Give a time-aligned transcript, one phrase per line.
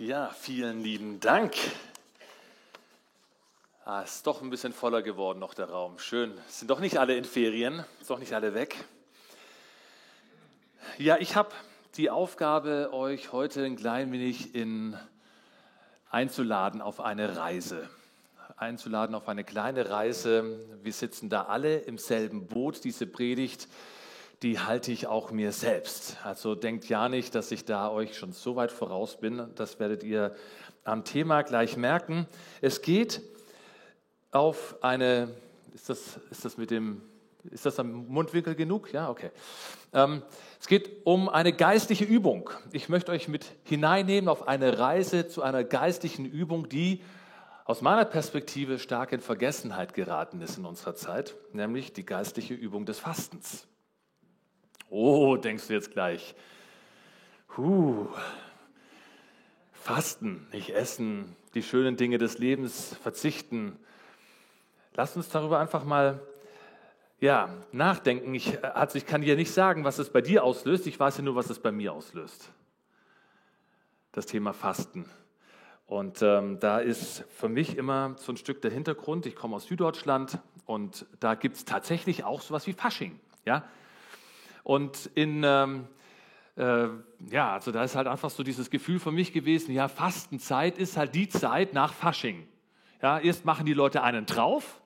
[0.00, 1.54] Ja, vielen lieben Dank.
[3.84, 6.00] Ah, ist doch ein bisschen voller geworden noch der Raum.
[6.00, 6.36] Schön.
[6.48, 8.74] Sind doch nicht alle in Ferien, sind doch nicht alle weg.
[10.98, 11.50] Ja, ich habe
[11.96, 14.98] die Aufgabe, euch heute ein klein wenig in,
[16.10, 17.88] einzuladen auf eine Reise.
[18.56, 20.58] Einzuladen auf eine kleine Reise.
[20.82, 22.82] Wir sitzen da alle im selben Boot.
[22.82, 23.68] Diese Predigt
[24.44, 26.18] die halte ich auch mir selbst.
[26.22, 29.48] Also denkt ja nicht, dass ich da euch schon so weit voraus bin.
[29.54, 30.36] Das werdet ihr
[30.84, 32.26] am Thema gleich merken.
[32.60, 33.22] Es geht
[34.32, 35.34] auf eine,
[35.72, 37.00] ist das, ist das mit dem,
[37.50, 38.92] ist das am Mundwinkel genug?
[38.92, 39.30] Ja, okay.
[39.94, 40.22] Ähm,
[40.60, 42.50] es geht um eine geistliche Übung.
[42.70, 47.02] Ich möchte euch mit hineinnehmen auf eine Reise zu einer geistlichen Übung, die
[47.64, 52.84] aus meiner Perspektive stark in Vergessenheit geraten ist in unserer Zeit, nämlich die geistliche Übung
[52.84, 53.66] des Fastens.
[54.96, 56.36] Oh, denkst du jetzt gleich.
[57.56, 58.06] Huh.
[59.72, 63.76] Fasten, nicht essen, die schönen Dinge des Lebens verzichten.
[64.94, 66.20] Lass uns darüber einfach mal
[67.18, 68.36] ja, nachdenken.
[68.36, 70.86] Ich, also ich kann dir nicht sagen, was es bei dir auslöst.
[70.86, 72.52] Ich weiß ja nur, was es bei mir auslöst.
[74.12, 75.10] Das Thema Fasten.
[75.86, 79.26] Und ähm, da ist für mich immer so ein Stück der Hintergrund.
[79.26, 83.18] Ich komme aus Süddeutschland und da gibt es tatsächlich auch sowas wie Fasching.
[83.44, 83.64] Ja?
[84.64, 85.86] Und in, ähm,
[86.56, 86.88] äh,
[87.30, 90.96] ja, also da ist halt einfach so dieses Gefühl für mich gewesen, ja, Fastenzeit ist
[90.96, 92.48] halt die Zeit nach Fasching.
[93.00, 94.80] Ja, erst machen die Leute einen drauf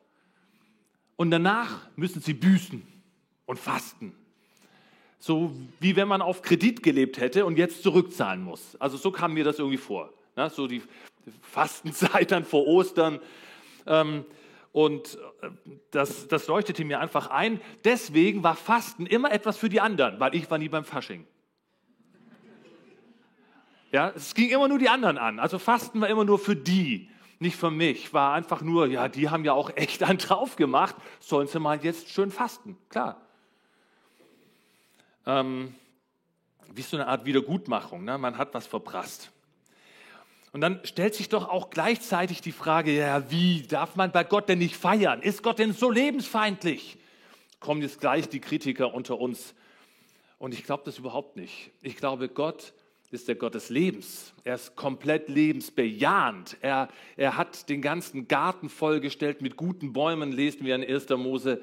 [1.16, 2.86] und danach müssen sie büßen
[3.46, 4.14] und fasten.
[5.20, 8.76] So wie wenn man auf Kredit gelebt hätte und jetzt zurückzahlen muss.
[8.80, 10.12] Also so kam mir das irgendwie vor.
[10.36, 10.82] Ja, so die
[11.42, 13.20] Fastenzeit dann vor Ostern.
[13.86, 14.24] Ähm,
[14.72, 15.50] und äh,
[15.90, 17.60] das, das leuchtete mir einfach ein.
[17.84, 21.26] Deswegen war Fasten immer etwas für die anderen, weil ich war nie beim Fasching.
[23.90, 25.38] Ja, es ging immer nur die anderen an.
[25.38, 27.08] Also Fasten war immer nur für die,
[27.38, 28.12] nicht für mich.
[28.12, 31.82] War einfach nur, ja, die haben ja auch echt einen drauf gemacht, sollen sie mal
[31.82, 32.76] jetzt schön fasten.
[32.90, 33.20] Klar.
[35.24, 35.74] Ähm,
[36.70, 38.04] wie so eine Art Wiedergutmachung.
[38.04, 38.18] Ne?
[38.18, 39.30] Man hat was verprasst.
[40.52, 44.48] Und dann stellt sich doch auch gleichzeitig die Frage, ja, wie darf man bei Gott
[44.48, 45.20] denn nicht feiern?
[45.20, 46.96] Ist Gott denn so lebensfeindlich?
[47.60, 49.54] Kommen jetzt gleich die Kritiker unter uns.
[50.38, 51.70] Und ich glaube das überhaupt nicht.
[51.82, 52.72] Ich glaube, Gott
[53.10, 54.32] ist der Gott des Lebens.
[54.44, 56.56] Er ist komplett lebensbejahend.
[56.60, 61.08] Er, er hat den ganzen Garten vollgestellt mit guten Bäumen, lesen wir in 1.
[61.10, 61.62] Mose.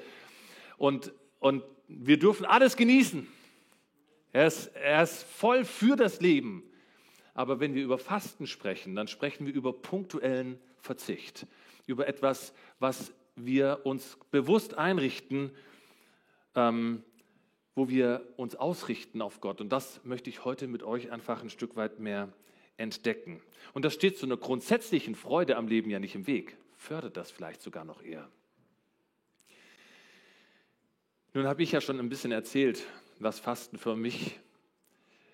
[0.78, 3.28] Und, und wir dürfen alles genießen.
[4.34, 6.64] Er ist, er ist voll für das Leben.
[7.36, 11.46] Aber wenn wir über Fasten sprechen, dann sprechen wir über punktuellen Verzicht,
[11.86, 15.52] über etwas, was wir uns bewusst einrichten,
[16.56, 17.04] ähm,
[17.76, 19.60] wo wir uns ausrichten auf Gott.
[19.60, 22.32] Und das möchte ich heute mit euch einfach ein Stück weit mehr
[22.78, 23.42] entdecken.
[23.74, 27.32] Und das steht zu einer grundsätzlichen Freude am Leben ja nicht im Weg, fördert das
[27.32, 28.30] vielleicht sogar noch eher.
[31.34, 32.86] Nun habe ich ja schon ein bisschen erzählt,
[33.20, 34.40] was Fasten für mich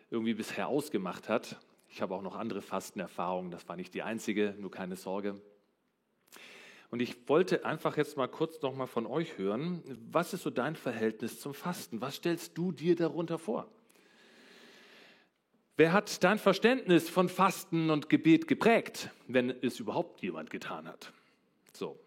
[0.10, 1.60] irgendwie bisher ausgemacht hat.
[1.92, 5.42] Ich habe auch noch andere Fastenerfahrungen, das war nicht die einzige, nur keine Sorge.
[6.90, 10.50] Und ich wollte einfach jetzt mal kurz noch mal von euch hören, was ist so
[10.50, 12.02] dein Verhältnis zum Fasten?
[12.02, 13.70] Was stellst du dir darunter vor?
[15.76, 21.12] Wer hat dein Verständnis von Fasten und Gebet geprägt, wenn es überhaupt jemand getan hat?
[21.74, 22.00] So,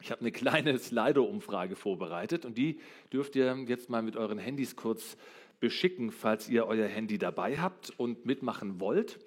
[0.00, 2.80] ich habe eine kleine Slido-Umfrage vorbereitet und die
[3.12, 5.16] dürft ihr jetzt mal mit euren Handys kurz
[5.60, 9.18] beschicken, falls ihr euer Handy dabei habt und mitmachen wollt.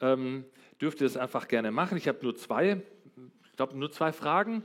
[0.00, 0.44] Ähm,
[0.80, 1.98] dürft ihr das einfach gerne machen.
[1.98, 2.82] Ich habe nur zwei,
[3.50, 4.62] ich glaube nur zwei Fragen.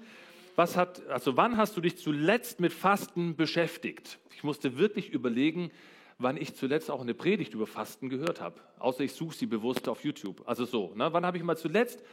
[0.56, 4.20] Was hat, also wann hast du dich zuletzt mit Fasten beschäftigt?
[4.36, 5.72] Ich musste wirklich überlegen,
[6.20, 8.62] wann ich zuletzt auch eine Predigt über Fasten gehört habe.
[8.78, 10.44] Außer ich suche sie bewusst auf YouTube.
[10.48, 11.12] Also so, ne?
[11.12, 12.04] wann habe ich mal zuletzt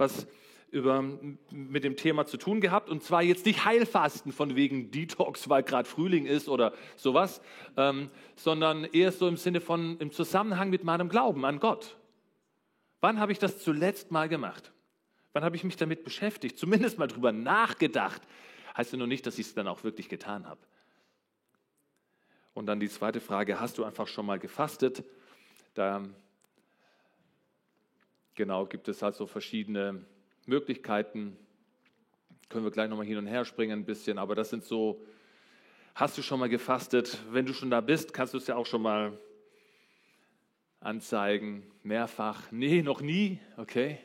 [0.00, 0.26] was
[0.70, 1.02] über,
[1.50, 2.88] mit dem Thema zu tun gehabt.
[2.88, 7.40] Und zwar jetzt nicht Heilfasten von wegen Detox, weil gerade Frühling ist oder sowas,
[7.76, 11.96] ähm, sondern eher so im Sinne von im Zusammenhang mit meinem Glauben an Gott.
[13.00, 14.72] Wann habe ich das zuletzt mal gemacht?
[15.32, 16.58] Wann habe ich mich damit beschäftigt?
[16.58, 18.22] Zumindest mal drüber nachgedacht.
[18.76, 20.60] Heißt ja nur nicht, dass ich es dann auch wirklich getan habe.
[22.54, 25.04] Und dann die zweite Frage, hast du einfach schon mal gefastet?
[25.74, 26.02] Da
[28.34, 30.04] genau gibt es halt so verschiedene
[30.50, 31.36] Möglichkeiten.
[32.48, 35.00] Können wir gleich nochmal hin und her springen ein bisschen, aber das sind so,
[35.94, 37.22] hast du schon mal gefastet?
[37.30, 39.16] Wenn du schon da bist, kannst du es ja auch schon mal
[40.80, 42.50] anzeigen, mehrfach.
[42.50, 43.98] Nee, noch nie, okay.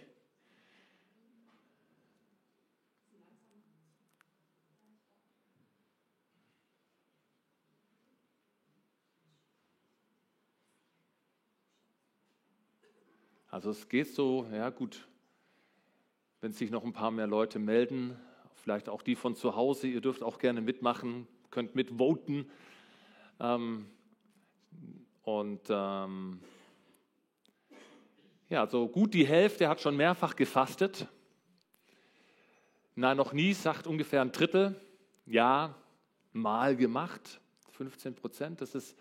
[13.50, 15.08] Also es geht so, ja gut,
[16.46, 18.16] wenn sich noch ein paar mehr Leute melden,
[18.54, 22.52] vielleicht auch die von zu Hause, ihr dürft auch gerne mitmachen, könnt mitvoten.
[23.40, 23.88] Ähm,
[25.24, 26.40] und ähm,
[28.48, 31.08] ja, so gut die Hälfte hat schon mehrfach gefastet.
[32.94, 34.80] Nein, noch nie, sagt ungefähr ein Drittel.
[35.26, 35.74] Ja,
[36.32, 37.42] mal gemacht,
[37.72, 38.62] 15 Prozent.
[38.62, 38.96] Das ist,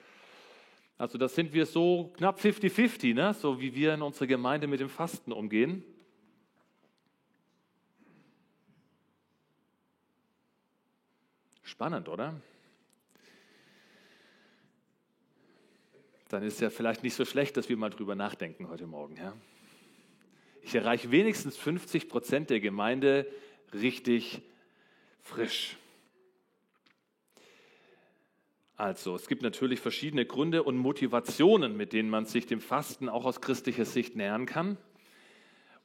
[0.97, 3.35] also das sind wir so knapp 50-50, ne?
[3.35, 5.85] so wie wir in unserer Gemeinde mit dem Fasten umgehen.
[11.75, 12.41] Spannend, oder?
[16.29, 19.17] Dann ist ja vielleicht nicht so schlecht, dass wir mal drüber nachdenken heute Morgen.
[19.17, 19.35] Ja?
[20.63, 23.27] Ich erreiche wenigstens 50 Prozent der Gemeinde
[23.73, 24.43] richtig
[25.21, 25.77] frisch.
[28.77, 33.25] Also, es gibt natürlich verschiedene Gründe und Motivationen, mit denen man sich dem Fasten auch
[33.25, 34.77] aus christlicher Sicht nähern kann.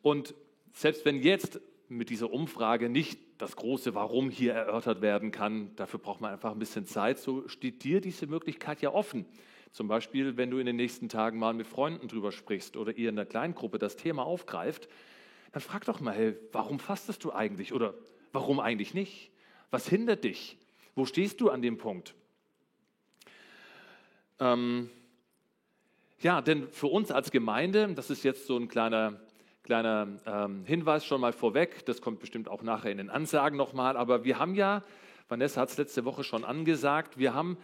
[0.04, 0.36] Und
[0.72, 6.00] selbst wenn jetzt mit dieser Umfrage nicht das große Warum hier erörtert werden kann, dafür
[6.00, 9.26] braucht man einfach ein bisschen Zeit, so steht dir diese Möglichkeit ja offen.
[9.72, 13.10] Zum Beispiel, wenn du in den nächsten Tagen mal mit Freunden drüber sprichst oder ihr
[13.10, 14.90] in der Kleingruppe das Thema aufgreift,
[15.54, 17.94] dann frag doch mal, hey, warum fastest du eigentlich oder
[18.34, 19.32] warum eigentlich nicht?
[19.72, 20.58] Was hindert dich?
[20.94, 22.16] Wo stehst du an dem Punkt?
[24.40, 24.90] Ähm,
[26.20, 29.22] ja, denn für uns als Gemeinde, das ist jetzt so ein kleiner,
[29.70, 33.98] kleiner ähm, Hinweis schon mal vorweg, das kommt bestimmt auch nachher in den Ansagen nochmal,
[33.98, 34.82] aber wir haben ja,
[35.28, 37.56] Vanessa hat es letzte Woche schon angesagt, wir haben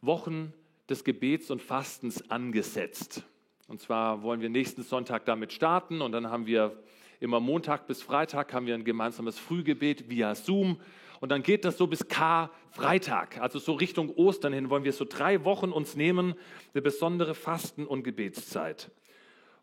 [0.00, 0.52] Wochen
[0.88, 3.22] des Gebets und Fastens angesetzt.
[3.68, 6.76] Und zwar wollen wir nächsten Sonntag damit starten und dann haben wir
[7.20, 10.80] immer Montag bis Freitag haben wir ein gemeinsames Frühgebet via Zoom
[11.20, 15.04] und dann geht das so bis K-Freitag, also so Richtung Ostern hin wollen wir so
[15.08, 16.34] drei Wochen uns nehmen,
[16.74, 18.90] eine besondere Fasten- und Gebetszeit.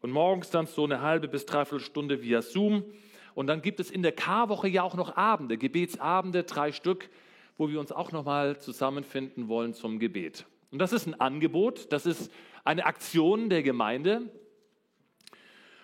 [0.01, 2.83] Und morgens dann so eine halbe bis dreiviertel Stunde via Zoom.
[3.33, 7.09] Und dann gibt es in der K-Woche ja auch noch Abende, Gebetsabende, drei Stück,
[7.57, 10.45] wo wir uns auch nochmal zusammenfinden wollen zum Gebet.
[10.71, 12.31] Und das ist ein Angebot, das ist
[12.63, 14.29] eine Aktion der Gemeinde.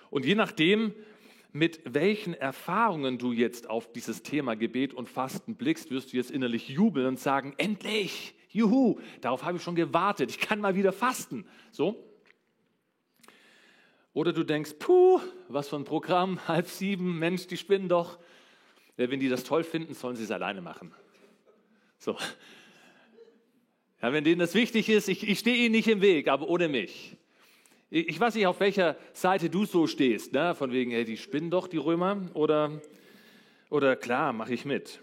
[0.09, 0.93] Und je nachdem,
[1.51, 6.31] mit welchen Erfahrungen du jetzt auf dieses Thema Gebet und Fasten blickst, wirst du jetzt
[6.31, 10.91] innerlich jubeln und sagen, endlich, juhu, darauf habe ich schon gewartet, ich kann mal wieder
[10.91, 11.45] fasten.
[11.71, 12.03] So.
[14.13, 18.19] Oder du denkst, puh, was für ein Programm, halb sieben, Mensch, die spinnen doch.
[18.97, 20.93] Ja, wenn die das toll finden, sollen sie es alleine machen.
[21.97, 22.15] So.
[24.01, 26.67] Ja, wenn denen das wichtig ist, ich, ich stehe ihnen nicht im Weg, aber ohne
[26.67, 27.15] mich.
[27.89, 30.55] Ich weiß nicht, auf welcher Seite du so stehst, ne?
[30.55, 32.81] von wegen, hey, die spinnen doch, die Römer, oder,
[33.69, 34.99] oder klar, mache ich mit.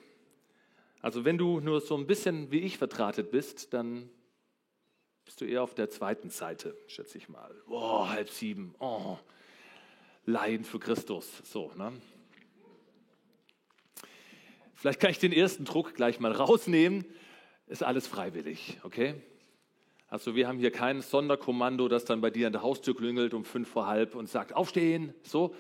[1.01, 4.11] Also wenn du nur so ein bisschen wie ich vertratet bist, dann
[5.31, 7.55] bist du eher auf der zweiten Seite, schätze ich mal.
[7.69, 9.17] Oh, halb sieben, oh,
[10.27, 11.93] Leiden für Christus, so, ne?
[14.75, 17.05] Vielleicht kann ich den ersten Druck gleich mal rausnehmen.
[17.69, 19.23] Ist alles freiwillig, okay?
[20.09, 23.45] Also wir haben hier kein Sonderkommando, das dann bei dir an der Haustür klingelt um
[23.45, 25.55] fünf vor halb und sagt, aufstehen, so.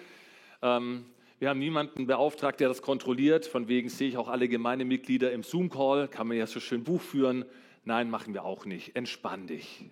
[0.62, 1.04] Ähm,
[1.38, 3.46] wir haben niemanden beauftragt, der das kontrolliert.
[3.46, 7.00] Von wegen sehe ich auch alle Gemeindemitglieder im Zoom-Call, kann man ja so schön Buch
[7.00, 7.44] führen.
[7.84, 8.96] Nein, machen wir auch nicht.
[8.96, 9.90] Entspann dich.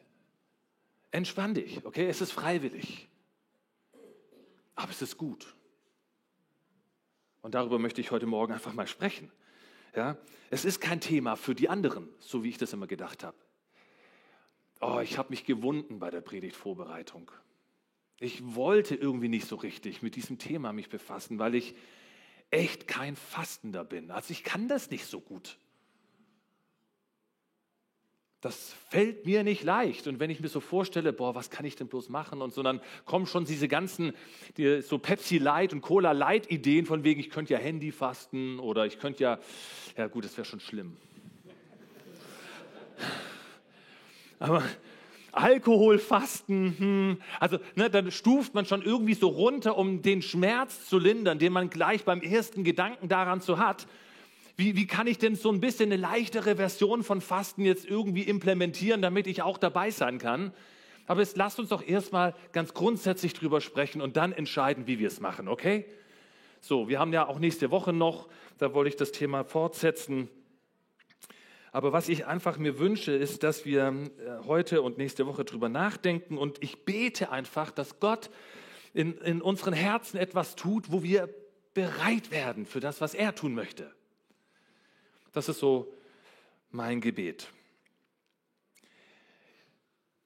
[1.10, 2.08] Entspann dich, okay?
[2.08, 3.08] Es ist freiwillig.
[4.74, 5.54] Aber es ist gut.
[7.40, 9.30] Und darüber möchte ich heute Morgen einfach mal sprechen.
[9.96, 10.16] Ja?
[10.50, 13.36] Es ist kein Thema für die anderen, so wie ich das immer gedacht habe.
[14.80, 17.30] Oh, ich habe mich gewunden bei der Predigtvorbereitung.
[18.20, 21.74] Ich wollte irgendwie nicht so richtig mit diesem Thema mich befassen, weil ich
[22.50, 24.10] echt kein Fastender bin.
[24.10, 25.58] Also ich kann das nicht so gut.
[28.40, 30.06] Das fällt mir nicht leicht.
[30.06, 32.40] Und wenn ich mir so vorstelle, boah, was kann ich denn bloß machen?
[32.40, 34.12] Und so, dann kommen schon diese ganzen,
[34.56, 38.60] die, so Pepsi Light und Cola Light Ideen von wegen, ich könnte ja Handy fasten
[38.60, 39.38] oder ich könnte ja,
[39.96, 40.96] ja gut, das wäre schon schlimm.
[44.38, 44.62] Aber
[45.32, 50.98] Alkoholfasten, hm, also ne, dann stuft man schon irgendwie so runter, um den Schmerz zu
[50.98, 53.88] lindern, den man gleich beim ersten Gedanken daran so hat.
[54.58, 58.22] Wie, wie kann ich denn so ein bisschen eine leichtere Version von Fasten jetzt irgendwie
[58.22, 60.52] implementieren, damit ich auch dabei sein kann?
[61.06, 65.06] Aber jetzt lasst uns doch erstmal ganz grundsätzlich drüber sprechen und dann entscheiden, wie wir
[65.06, 65.84] es machen, okay?
[66.60, 70.28] So, wir haben ja auch nächste Woche noch, da wollte ich das Thema fortsetzen.
[71.70, 75.68] Aber was ich einfach mir wünsche, ist, dass wir äh, heute und nächste Woche drüber
[75.68, 78.28] nachdenken und ich bete einfach, dass Gott
[78.92, 81.32] in, in unseren Herzen etwas tut, wo wir
[81.74, 83.92] bereit werden für das, was er tun möchte.
[85.32, 85.92] Das ist so
[86.70, 87.48] mein Gebet.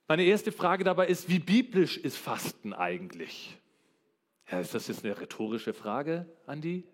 [0.09, 3.57] Meine erste Frage dabei ist, wie biblisch ist Fasten eigentlich?
[4.51, 6.85] Ja, ist das jetzt eine rhetorische Frage, Andi?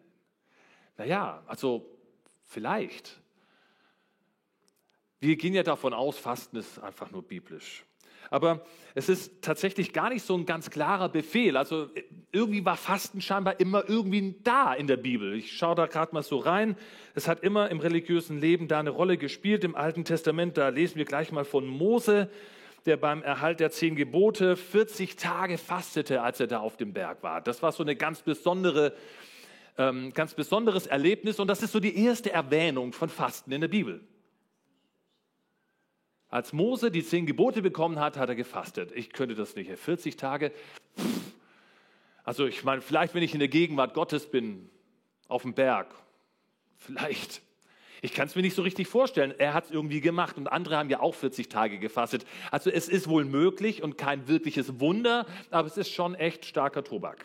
[0.97, 1.99] Naja, also
[2.45, 3.21] vielleicht.
[5.21, 7.85] Wir gehen ja davon aus, Fasten ist einfach nur biblisch.
[8.31, 8.63] Aber
[8.95, 11.57] es ist tatsächlich gar nicht so ein ganz klarer Befehl.
[11.57, 11.89] Also
[12.33, 15.35] irgendwie war Fasten scheinbar immer irgendwie da in der Bibel.
[15.35, 16.77] Ich schaue da gerade mal so rein.
[17.15, 19.65] Es hat immer im religiösen Leben da eine Rolle gespielt.
[19.65, 22.31] Im Alten Testament, da lesen wir gleich mal von Mose,
[22.87, 27.23] der beim Erhalt der zehn Gebote 40 Tage fastete, als er da auf dem Berg
[27.23, 27.41] war.
[27.41, 28.95] Das war so eine ganz besondere
[29.79, 33.69] ähm, ganz besonderes Erlebnis und das ist so die erste Erwähnung von Fasten in der
[33.69, 34.01] Bibel.
[36.31, 38.93] Als Mose die zehn Gebote bekommen hat, hat er gefastet.
[38.95, 39.71] Ich könnte das nicht.
[39.71, 40.53] 40 Tage.
[42.23, 44.69] Also ich meine, vielleicht wenn ich in der Gegenwart Gottes bin,
[45.29, 45.95] auf dem Berg,
[46.77, 47.43] vielleicht.
[48.01, 49.35] Ich kann es mir nicht so richtig vorstellen.
[49.39, 52.27] Er hat es irgendwie gemacht und andere haben ja auch 40 Tage gefastet.
[52.51, 56.85] Also es ist wohl möglich und kein wirkliches Wunder, aber es ist schon echt starker
[56.85, 57.25] Tobak.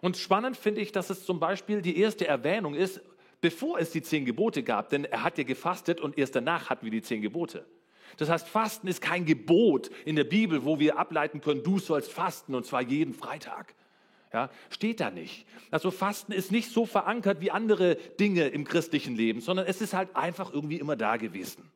[0.00, 3.00] Und spannend finde ich, dass es zum Beispiel die erste Erwähnung ist,
[3.42, 6.86] bevor es die zehn Gebote gab, denn er hat ja gefastet und erst danach hatten
[6.86, 7.66] wir die zehn Gebote.
[8.16, 12.12] Das heißt, Fasten ist kein Gebot in der Bibel, wo wir ableiten können, du sollst
[12.12, 13.74] fasten und zwar jeden Freitag.
[14.32, 15.46] Ja, steht da nicht.
[15.70, 19.92] Also Fasten ist nicht so verankert wie andere Dinge im christlichen Leben, sondern es ist
[19.92, 21.70] halt einfach irgendwie immer da gewesen.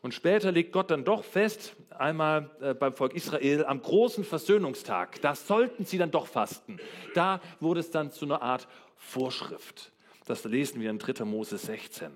[0.00, 5.20] Und später legt Gott dann doch fest, einmal äh, beim Volk Israel, am großen Versöhnungstag,
[5.20, 6.80] da sollten sie dann doch fasten.
[7.14, 9.92] Da wurde es dann zu einer Art Vorschrift.
[10.32, 11.26] Das lesen wir in 3.
[11.26, 12.10] Mose 16.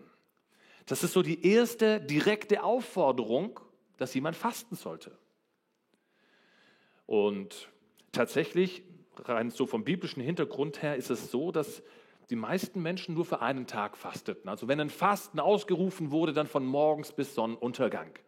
[0.86, 3.60] Das ist so die erste direkte Aufforderung,
[3.98, 5.18] dass jemand fasten sollte.
[7.04, 7.68] Und
[8.12, 8.84] tatsächlich,
[9.18, 11.82] rein so vom biblischen Hintergrund her, ist es so, dass
[12.30, 14.48] die meisten Menschen nur für einen Tag fasteten.
[14.48, 18.18] Also wenn ein Fasten ausgerufen wurde, dann von morgens bis Sonnenuntergang.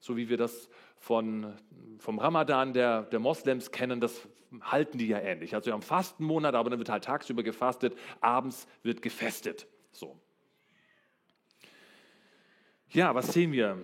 [0.00, 1.54] So wie wir das von,
[1.98, 4.28] vom Ramadan der, der Moslems kennen, das
[4.60, 5.54] halten die ja ähnlich.
[5.54, 9.66] Also wir haben Fastenmonat, aber dann wird halt tagsüber gefastet, abends wird gefestet.
[9.92, 10.18] So.
[12.90, 13.78] Ja, was sehen wir?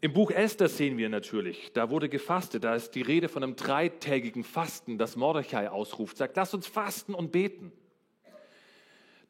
[0.00, 3.56] Im Buch Esther sehen wir natürlich, da wurde gefastet, da ist die Rede von einem
[3.56, 7.72] dreitägigen Fasten, das Mordechai ausruft, sagt, lass uns fasten und beten.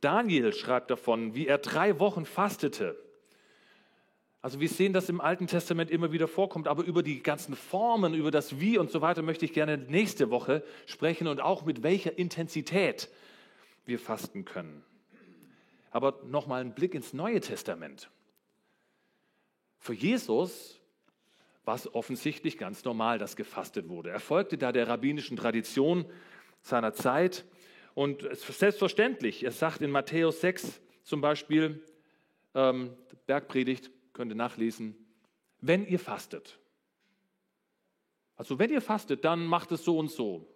[0.00, 2.98] Daniel schreibt davon, wie er drei Wochen fastete.
[4.46, 8.14] Also wir sehen das im Alten Testament immer wieder vorkommt, aber über die ganzen Formen,
[8.14, 11.82] über das Wie und so weiter möchte ich gerne nächste Woche sprechen und auch mit
[11.82, 13.08] welcher Intensität
[13.86, 14.84] wir fasten können.
[15.90, 18.08] Aber nochmal ein Blick ins Neue Testament.
[19.80, 20.78] Für Jesus
[21.64, 24.10] war es offensichtlich ganz normal, dass gefastet wurde.
[24.10, 26.04] Er folgte da der rabbinischen Tradition
[26.62, 27.44] seiner Zeit
[27.94, 31.82] und es ist selbstverständlich, er sagt in Matthäus 6 zum Beispiel,
[32.54, 34.96] ähm, Bergpredigt, könnt ihr nachlesen,
[35.60, 36.58] wenn ihr fastet.
[38.34, 40.52] Also wenn ihr fastet, dann macht es so und so.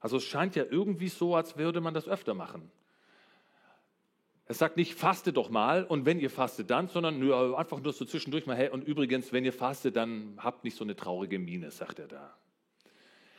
[0.00, 2.70] Also es scheint ja irgendwie so, als würde man das öfter machen.
[4.46, 7.92] Er sagt nicht, faste doch mal und wenn ihr fastet dann, sondern nur, einfach nur
[7.92, 11.38] so zwischendurch mal, hey, und übrigens, wenn ihr fastet, dann habt nicht so eine traurige
[11.38, 12.36] Miene, sagt er da.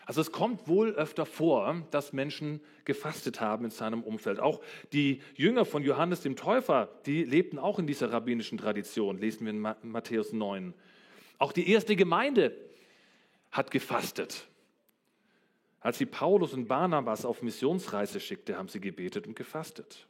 [0.06, 4.40] Also es kommt wohl öfter vor, dass Menschen gefastet haben in seinem Umfeld.
[4.40, 4.62] Auch
[4.94, 9.52] die Jünger von Johannes dem Täufer, die lebten auch in dieser rabbinischen Tradition, lesen wir
[9.52, 10.74] in Matthäus 9.
[11.38, 12.56] Auch die erste Gemeinde
[13.52, 14.48] hat gefastet.
[15.80, 20.08] Als sie Paulus und Barnabas auf Missionsreise schickte, haben sie gebetet und gefastet.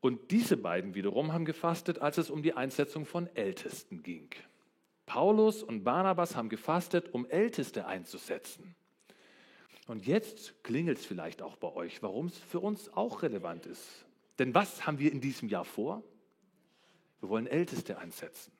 [0.00, 4.28] Und diese beiden wiederum haben gefastet, als es um die Einsetzung von Ältesten ging.
[5.06, 8.74] Paulus und Barnabas haben gefastet, um Älteste einzusetzen.
[9.86, 14.04] Und jetzt klingelt es vielleicht auch bei euch, warum es für uns auch relevant ist.
[14.38, 16.02] Denn was haben wir in diesem Jahr vor?
[17.20, 18.52] Wir wollen Älteste einsetzen.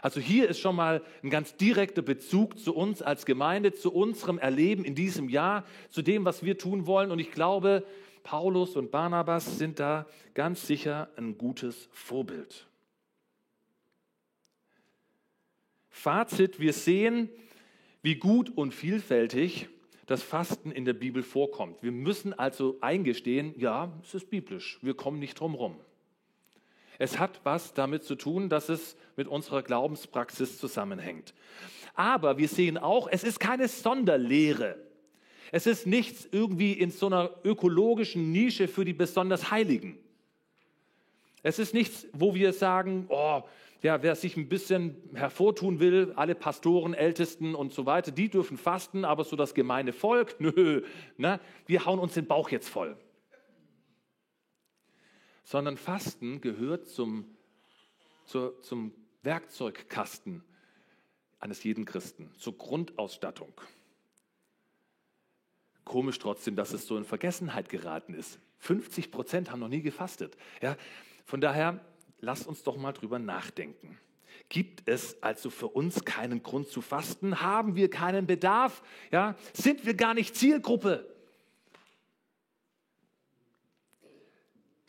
[0.00, 4.38] Also hier ist schon mal ein ganz direkter Bezug zu uns als Gemeinde, zu unserem
[4.38, 7.10] Erleben in diesem Jahr, zu dem, was wir tun wollen.
[7.10, 7.84] Und ich glaube,
[8.22, 12.67] Paulus und Barnabas sind da ganz sicher ein gutes Vorbild.
[15.98, 17.28] Fazit, wir sehen,
[18.02, 19.68] wie gut und vielfältig
[20.06, 21.82] das Fasten in der Bibel vorkommt.
[21.82, 25.76] Wir müssen also eingestehen, ja, es ist biblisch, wir kommen nicht drum herum.
[26.98, 31.34] Es hat was damit zu tun, dass es mit unserer Glaubenspraxis zusammenhängt.
[31.94, 34.76] Aber wir sehen auch, es ist keine Sonderlehre.
[35.50, 39.98] Es ist nichts irgendwie in so einer ökologischen Nische für die besonders Heiligen.
[41.42, 43.42] Es ist nichts, wo wir sagen, oh,
[43.82, 48.56] ja, wer sich ein bisschen hervortun will, alle Pastoren, Ältesten und so weiter, die dürfen
[48.56, 50.84] fasten, aber so das gemeine Volk, nö,
[51.16, 52.96] ne, wir hauen uns den Bauch jetzt voll.
[55.44, 57.24] Sondern Fasten gehört zum,
[58.24, 58.92] zur, zum
[59.22, 60.42] Werkzeugkasten
[61.40, 63.52] eines jeden Christen zur Grundausstattung.
[65.84, 68.40] Komisch trotzdem, dass es so in Vergessenheit geraten ist.
[68.58, 70.36] 50 Prozent haben noch nie gefastet.
[70.60, 70.76] Ja,
[71.24, 71.80] von daher,
[72.20, 73.98] lasst uns doch mal drüber nachdenken.
[74.48, 77.40] Gibt es also für uns keinen Grund zu fasten?
[77.40, 78.82] Haben wir keinen Bedarf?
[79.10, 81.06] Ja, sind wir gar nicht Zielgruppe?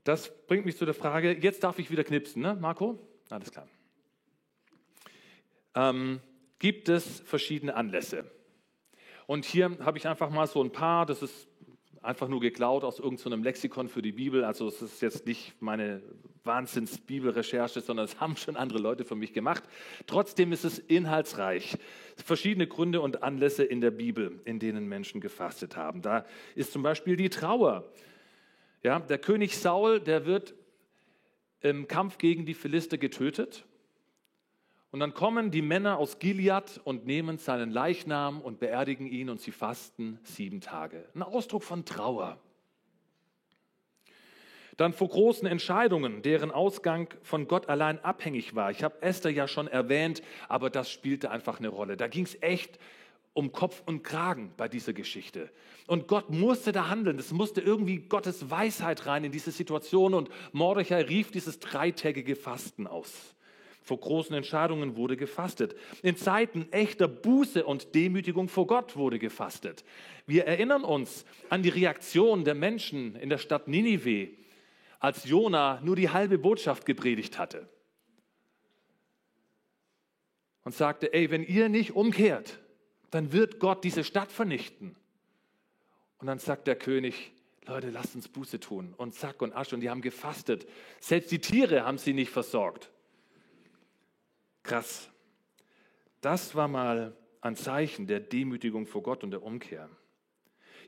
[0.04, 2.98] Das bringt mich zu der Frage, jetzt darf ich wieder knipsen, ne, Marco?
[3.30, 3.68] Alles klar.
[5.76, 6.22] Ähm,
[6.58, 8.30] gibt es verschiedene Anlässe?
[9.28, 11.49] Und hier habe ich einfach mal so ein paar, das ist
[12.02, 14.44] einfach nur geklaut aus irgendeinem Lexikon für die Bibel.
[14.44, 16.02] Also es ist jetzt nicht meine
[16.44, 19.64] Wahnsinns-Bibelrecherche, sondern es haben schon andere Leute für mich gemacht.
[20.08, 21.78] Trotzdem ist es inhaltsreich.
[22.16, 26.02] Verschiedene Gründe und Anlässe in der Bibel, in denen Menschen gefastet haben.
[26.02, 26.26] Da
[26.56, 27.92] ist zum Beispiel die Trauer.
[28.84, 30.56] Ja, der König Saul, der wird
[31.62, 33.66] im Kampf gegen die Philister getötet.
[34.92, 39.40] Und dann kommen die Männer aus Gilead und nehmen seinen Leichnam und beerdigen ihn und
[39.40, 41.08] sie fasten sieben Tage.
[41.14, 42.40] Ein Ausdruck von Trauer.
[44.78, 48.72] Dann vor großen Entscheidungen, deren Ausgang von Gott allein abhängig war.
[48.72, 51.98] Ich habe Esther ja schon erwähnt, aber das spielte einfach eine Rolle.
[51.98, 52.80] Da ging es echt
[53.34, 55.52] um Kopf und Kragen bei dieser Geschichte.
[55.86, 57.20] Und Gott musste da handeln.
[57.20, 60.14] Es musste irgendwie Gottes Weisheit rein in diese Situation.
[60.14, 63.36] Und Mordechai rief dieses dreitägige Fasten aus.
[63.90, 65.76] Vor großen Entscheidungen wurde gefastet.
[66.04, 69.84] In Zeiten echter Buße und Demütigung vor Gott wurde gefastet.
[70.28, 74.30] Wir erinnern uns an die Reaktion der Menschen in der Stadt Ninive,
[75.00, 77.68] als Jona nur die halbe Botschaft gepredigt hatte.
[80.64, 82.60] Und sagte, ey, wenn ihr nicht umkehrt,
[83.10, 84.96] dann wird Gott diese Stadt vernichten.
[86.20, 87.32] Und dann sagt der König,
[87.66, 88.94] Leute, lasst uns Buße tun.
[88.98, 90.68] Und Zack und Asch, und die haben gefastet.
[91.00, 92.92] Selbst die Tiere haben sie nicht versorgt.
[94.64, 95.10] Krass.
[96.22, 99.90] Das war mal ein Zeichen der Demütigung vor Gott und der Umkehr.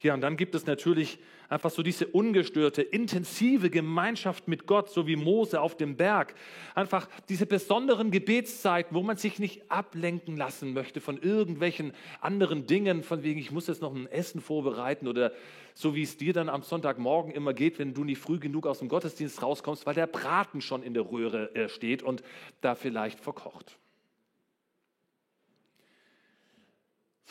[0.02, 5.06] Ja, und dann gibt es natürlich einfach so diese ungestörte, intensive Gemeinschaft mit Gott, so
[5.06, 6.34] wie Mose auf dem Berg.
[6.74, 13.04] Einfach diese besonderen Gebetszeiten, wo man sich nicht ablenken lassen möchte von irgendwelchen anderen Dingen,
[13.04, 15.34] von wegen, ich muss jetzt noch ein Essen vorbereiten oder
[15.76, 18.80] so wie es dir dann am Sonntagmorgen immer geht, wenn du nicht früh genug aus
[18.80, 22.24] dem Gottesdienst rauskommst, weil der Braten schon in der Röhre äh, steht und
[22.62, 23.78] da vielleicht verkocht.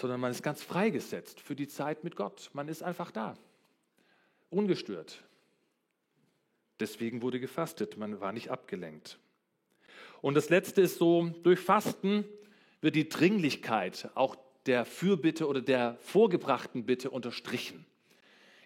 [0.00, 2.50] Sondern man ist ganz freigesetzt für die Zeit mit Gott.
[2.52, 3.36] Man ist einfach da,
[4.48, 5.22] ungestört.
[6.80, 9.18] Deswegen wurde gefastet, man war nicht abgelenkt.
[10.22, 12.24] Und das Letzte ist so, durch Fasten
[12.80, 14.36] wird die Dringlichkeit auch
[14.66, 17.84] der Fürbitte oder der vorgebrachten Bitte unterstrichen.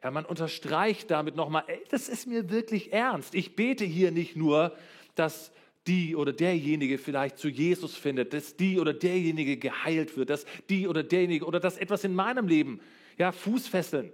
[0.03, 3.35] Ja, man unterstreicht damit nochmal, ey, das ist mir wirklich ernst.
[3.35, 4.77] Ich bete hier nicht nur,
[5.14, 5.51] dass
[5.87, 10.88] die oder derjenige vielleicht zu Jesus findet, dass die oder derjenige geheilt wird, dass die
[10.88, 12.81] oder derjenige oder dass etwas in meinem Leben,
[13.18, 14.12] ja, Fußfesseln,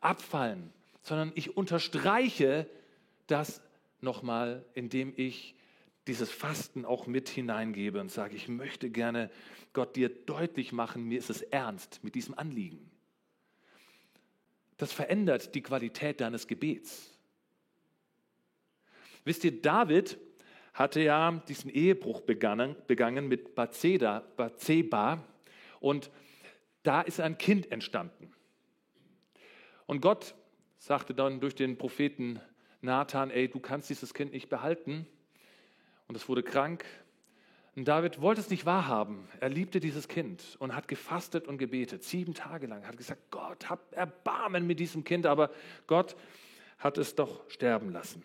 [0.00, 2.68] abfallen, sondern ich unterstreiche
[3.26, 3.62] das
[4.00, 5.54] nochmal, indem ich
[6.06, 9.30] dieses Fasten auch mit hineingebe und sage, ich möchte gerne
[9.72, 12.90] Gott dir deutlich machen, mir ist es ernst mit diesem Anliegen.
[14.76, 17.10] Das verändert die Qualität deines Gebets.
[19.24, 20.18] Wisst ihr, David
[20.74, 25.24] hatte ja diesen Ehebruch begangen, begangen mit Bathseba, Bathseba
[25.80, 26.10] und
[26.82, 28.32] da ist ein Kind entstanden.
[29.86, 30.34] Und Gott
[30.78, 32.40] sagte dann durch den Propheten
[32.80, 35.06] Nathan, ey, du kannst dieses Kind nicht behalten.
[36.06, 36.84] Und es wurde krank.
[37.74, 39.26] Und David wollte es nicht wahrhaben.
[39.40, 42.86] Er liebte dieses Kind und hat gefastet und gebetet, sieben Tage lang.
[42.86, 45.26] Hat gesagt, Gott, hab Erbarmen mit diesem Kind.
[45.26, 45.50] Aber
[45.86, 46.14] Gott
[46.78, 48.22] hat es doch sterben lassen.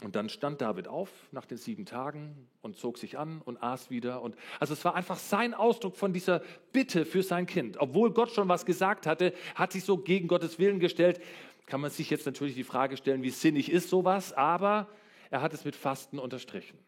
[0.00, 3.90] Und dann stand David auf nach den sieben Tagen und zog sich an und aß
[3.90, 4.22] wieder.
[4.22, 7.76] Und also es war einfach sein Ausdruck von dieser Bitte für sein Kind.
[7.78, 11.20] Obwohl Gott schon was gesagt hatte, hat sich so gegen Gottes Willen gestellt.
[11.66, 14.88] Kann man sich jetzt natürlich die Frage stellen, wie sinnig ist sowas, aber
[15.30, 16.78] er hat es mit Fasten unterstrichen.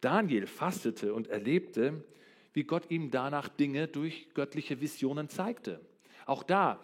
[0.00, 2.04] Daniel fastete und erlebte,
[2.52, 5.80] wie Gott ihm danach Dinge durch göttliche Visionen zeigte.
[6.26, 6.80] Auch da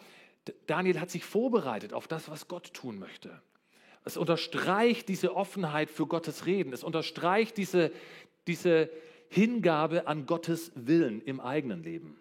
[0.66, 3.42] Daniel hat sich vorbereitet auf das, was Gott tun möchte.
[4.04, 6.72] Es unterstreicht diese Offenheit für Gottes Reden.
[6.72, 7.90] Es unterstreicht diese,
[8.46, 8.88] diese
[9.28, 12.16] Hingabe an Gottes Willen im eigenen Leben.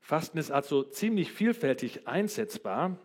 [0.00, 2.98] Fasten ist also ziemlich vielfältig einsetzbar.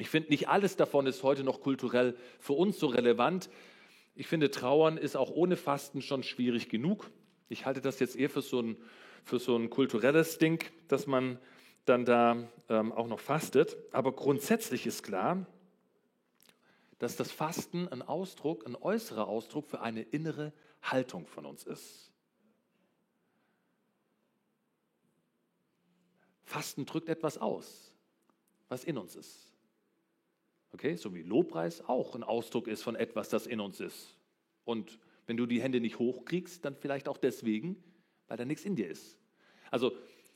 [0.00, 3.48] Ich finde, nicht alles davon ist heute noch kulturell für uns so relevant.
[4.16, 7.10] Ich finde, Trauern ist auch ohne Fasten schon schwierig genug.
[7.48, 8.76] Ich halte das jetzt eher für so ein,
[9.22, 11.38] für so ein kulturelles Ding, dass man
[11.84, 13.76] dann da ähm, auch noch fastet.
[13.92, 15.46] Aber grundsätzlich ist klar,
[16.98, 22.12] dass das Fasten ein Ausdruck, ein äußerer Ausdruck für eine innere Haltung von uns ist.
[26.44, 27.92] Fasten drückt etwas aus,
[28.68, 29.52] was in uns ist.
[30.72, 34.16] Okay, so wie Lobpreis auch ein Ausdruck ist von etwas, das in uns ist.
[34.64, 37.82] Und wenn du die Hände nicht hochkriegst, dann vielleicht auch deswegen,
[38.28, 39.18] weil da nichts in dir ist.
[39.70, 39.92] Also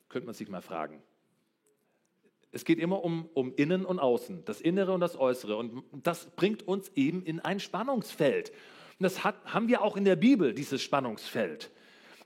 [0.08, 1.02] könnte man sich mal fragen.
[2.50, 5.56] Es geht immer um, um Innen und Außen, das Innere und das Äußere.
[5.56, 8.50] Und das bringt uns eben in ein Spannungsfeld.
[8.98, 11.70] Und das hat, haben wir auch in der Bibel, dieses Spannungsfeld.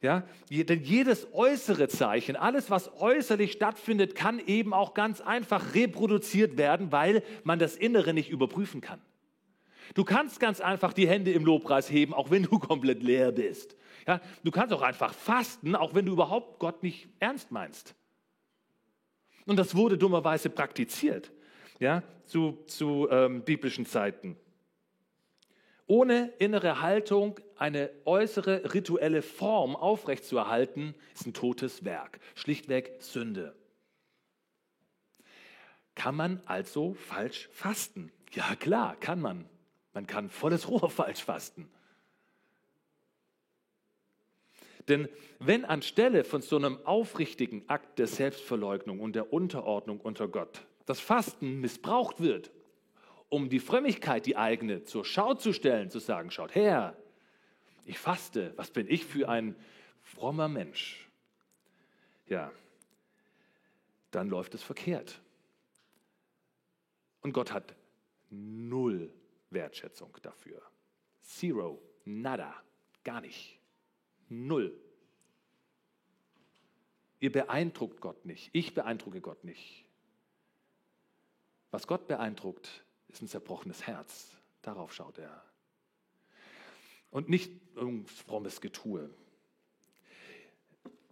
[0.01, 6.57] Ja, denn jedes äußere Zeichen, alles, was äußerlich stattfindet, kann eben auch ganz einfach reproduziert
[6.57, 9.01] werden, weil man das Innere nicht überprüfen kann.
[9.95, 13.77] Du kannst ganz einfach die Hände im Lobpreis heben, auch wenn du komplett leer bist.
[14.07, 17.95] Ja, du kannst auch einfach fasten, auch wenn du überhaupt Gott nicht ernst meinst.
[19.47, 21.33] Und das wurde dummerweise praktiziert
[21.83, 24.37] ja, zu, zu ähm, biblischen Zeiten.
[25.87, 32.21] Ohne innere Haltung eine äußere rituelle Form aufrechtzuerhalten, ist ein totes Werk.
[32.35, 33.55] Schlichtweg Sünde.
[35.95, 38.13] Kann man also falsch fasten?
[38.31, 39.45] Ja klar, kann man.
[39.93, 41.69] Man kann volles Rohr falsch fasten.
[44.89, 50.67] Denn wenn anstelle von so einem aufrichtigen Akt der Selbstverleugnung und der Unterordnung unter Gott
[50.87, 52.51] das Fasten missbraucht wird,
[53.29, 56.97] um die Frömmigkeit, die eigene, zur Schau zu stellen, zu sagen, schaut her,
[57.85, 59.57] ich faste, was bin ich für ein
[60.03, 61.09] frommer Mensch?
[62.27, 62.53] Ja,
[64.11, 65.21] dann läuft es verkehrt.
[67.23, 67.75] Und Gott hat
[68.31, 69.13] null
[69.51, 70.61] Wertschätzung dafür.
[71.23, 72.55] Zero, nada,
[73.05, 73.62] gar nicht.
[74.33, 74.73] Null.
[77.21, 78.51] Ihr beeindruckt Gott nicht.
[78.53, 79.85] Ich beeindrucke Gott nicht.
[81.71, 84.37] Was Gott beeindruckt, ist ein zerbrochenes Herz.
[84.63, 85.43] Darauf schaut er.
[87.11, 89.11] Und nicht irgendein frommes Getue.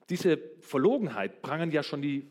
[0.09, 2.31] Diese Verlogenheit prangen ja schon die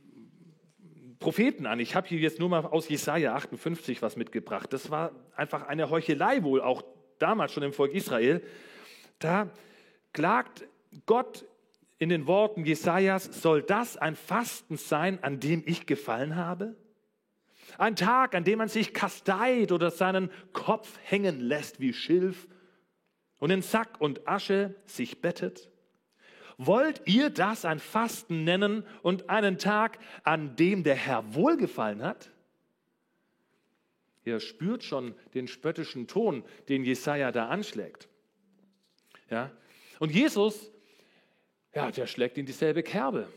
[1.19, 1.79] Propheten an.
[1.79, 4.73] Ich habe hier jetzt nur mal aus Jesaja 58 was mitgebracht.
[4.73, 6.83] Das war einfach eine Heuchelei wohl, auch
[7.19, 8.43] damals schon im Volk Israel.
[9.19, 9.49] Da
[10.13, 10.65] klagt
[11.05, 11.45] Gott
[11.97, 16.75] in den Worten Jesajas: Soll das ein Fasten sein, an dem ich gefallen habe?
[17.77, 22.47] Ein Tag, an dem man sich kasteit oder seinen Kopf hängen lässt wie Schilf
[23.37, 25.69] und in Sack und Asche sich bettet?
[26.57, 32.31] Wollt ihr das ein Fasten nennen und einen Tag, an dem der Herr wohlgefallen hat?
[34.25, 38.09] Ihr spürt schon den spöttischen Ton, den Jesaja da anschlägt.
[39.29, 39.51] Ja?
[39.99, 40.71] Und Jesus,
[41.73, 43.27] ja, der schlägt in dieselbe Kerbe.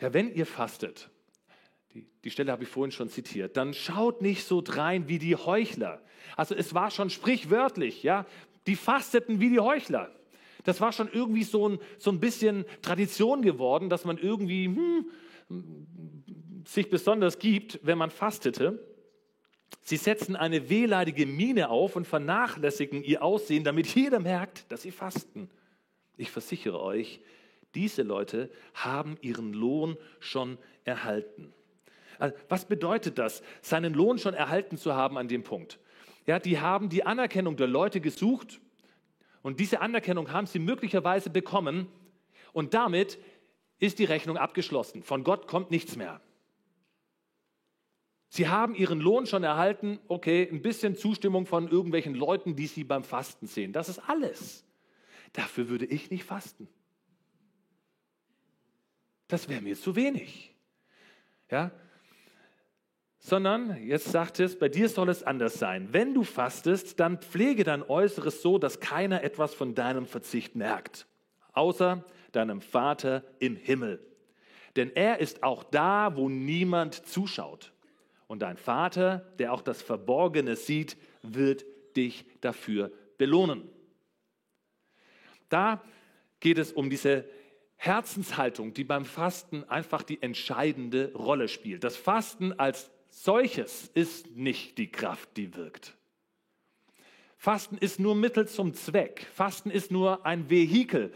[0.00, 1.10] Ja, wenn ihr fastet,
[1.94, 3.56] die, die Stelle habe ich vorhin schon zitiert.
[3.56, 6.02] Dann schaut nicht so drein wie die Heuchler.
[6.36, 8.26] Also es war schon sprichwörtlich, ja.
[8.66, 10.14] Die fasteten wie die Heuchler.
[10.64, 15.06] Das war schon irgendwie so ein, so ein bisschen Tradition geworden, dass man irgendwie hm,
[16.66, 18.84] sich besonders gibt, wenn man fastete.
[19.82, 24.90] Sie setzen eine wehleidige Miene auf und vernachlässigen ihr Aussehen, damit jeder merkt, dass sie
[24.90, 25.48] fasten.
[26.18, 27.20] Ich versichere euch,
[27.74, 31.52] diese Leute haben ihren Lohn schon erhalten.
[32.18, 35.78] Also, was bedeutet das, seinen Lohn schon erhalten zu haben an dem Punkt?
[36.26, 38.60] Ja, die haben die Anerkennung der Leute gesucht
[39.42, 41.88] und diese Anerkennung haben sie möglicherweise bekommen
[42.52, 43.18] und damit
[43.78, 45.02] ist die Rechnung abgeschlossen.
[45.02, 46.20] Von Gott kommt nichts mehr.
[48.30, 52.84] Sie haben ihren Lohn schon erhalten, okay, ein bisschen Zustimmung von irgendwelchen Leuten, die sie
[52.84, 53.72] beim Fasten sehen.
[53.72, 54.64] Das ist alles.
[55.32, 56.68] Dafür würde ich nicht fasten.
[59.28, 60.54] Das wäre mir zu wenig.
[61.50, 61.70] Ja,
[63.18, 65.88] sondern jetzt sagt es, bei dir soll es anders sein.
[65.92, 71.06] Wenn du fastest, dann pflege dein Äußeres so, dass keiner etwas von deinem Verzicht merkt,
[71.52, 74.00] außer deinem Vater im Himmel.
[74.76, 77.72] Denn er ist auch da, wo niemand zuschaut.
[78.28, 81.64] Und dein Vater, der auch das Verborgene sieht, wird
[81.96, 83.68] dich dafür belohnen.
[85.48, 85.82] Da
[86.40, 87.24] geht es um diese
[87.78, 91.84] Herzenshaltung, die beim Fasten einfach die entscheidende Rolle spielt.
[91.84, 95.96] Das Fasten als solches ist nicht die Kraft, die wirkt.
[97.36, 99.24] Fasten ist nur Mittel zum Zweck.
[99.32, 101.14] Fasten ist nur ein Vehikel,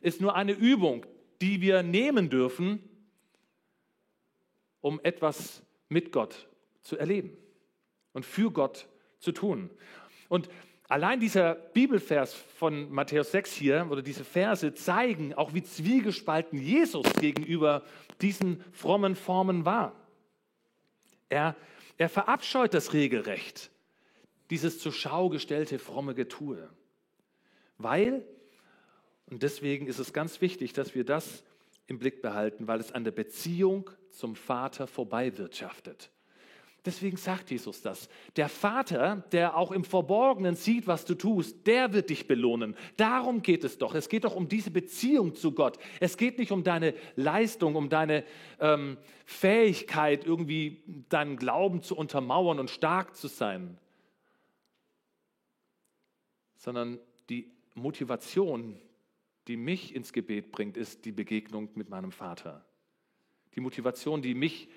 [0.00, 1.04] ist nur eine Übung,
[1.42, 2.82] die wir nehmen dürfen,
[4.80, 6.48] um etwas mit Gott
[6.82, 7.36] zu erleben
[8.14, 9.68] und für Gott zu tun.
[10.30, 10.48] Und
[10.88, 17.06] allein dieser Bibelvers von Matthäus 6 hier oder diese Verse zeigen auch, wie zwiegespalten Jesus
[17.20, 17.84] gegenüber
[18.20, 19.94] diesen frommen Formen war.
[21.28, 21.54] Er,
[21.98, 23.70] er verabscheut das Regelrecht.
[24.50, 26.70] dieses zur Schau gestellte fromme Getue.
[27.76, 28.24] Weil,
[29.26, 31.44] und deswegen ist es ganz wichtig, dass wir das
[31.86, 36.10] im Blick behalten, weil es an der Beziehung zum Vater vorbeiwirtschaftet.
[36.88, 38.08] Deswegen sagt Jesus das.
[38.36, 42.74] Der Vater, der auch im Verborgenen sieht, was du tust, der wird dich belohnen.
[42.96, 43.94] Darum geht es doch.
[43.94, 45.78] Es geht doch um diese Beziehung zu Gott.
[46.00, 48.24] Es geht nicht um deine Leistung, um deine
[48.58, 48.96] ähm,
[49.26, 53.76] Fähigkeit, irgendwie deinen Glauben zu untermauern und stark zu sein,
[56.56, 56.98] sondern
[57.28, 58.80] die Motivation,
[59.46, 62.64] die mich ins Gebet bringt, ist die Begegnung mit meinem Vater.
[63.56, 64.70] Die Motivation, die mich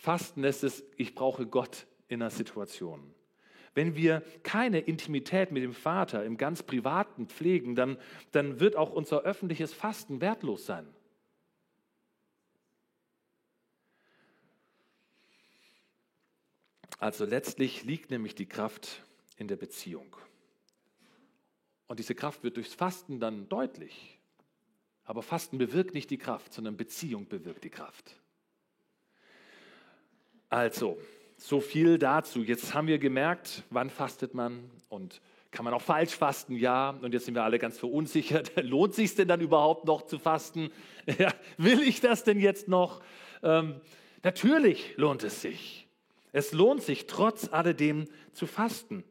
[0.00, 3.14] fasten lässt, ist, ich brauche Gott in einer Situation.
[3.74, 7.98] Wenn wir keine Intimität mit dem Vater im ganz privaten pflegen, dann,
[8.32, 10.88] dann wird auch unser öffentliches Fasten wertlos sein.
[16.98, 19.04] Also letztlich liegt nämlich die Kraft
[19.36, 20.16] in der Beziehung.
[21.86, 24.18] Und diese Kraft wird durchs Fasten dann deutlich.
[25.04, 28.20] Aber Fasten bewirkt nicht die Kraft, sondern Beziehung bewirkt die Kraft.
[30.50, 30.98] Also,
[31.36, 32.42] so viel dazu.
[32.42, 36.56] Jetzt haben wir gemerkt, wann fastet man und kann man auch falsch fasten?
[36.56, 36.90] Ja.
[37.02, 38.52] Und jetzt sind wir alle ganz verunsichert.
[38.62, 40.70] Lohnt sich denn dann überhaupt noch zu fasten?
[41.18, 43.00] Ja, will ich das denn jetzt noch?
[43.42, 43.80] Ähm,
[44.22, 45.88] natürlich lohnt es sich.
[46.30, 49.02] Es lohnt sich trotz alledem zu fasten.